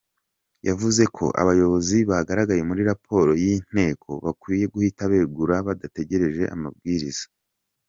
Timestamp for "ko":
1.15-1.25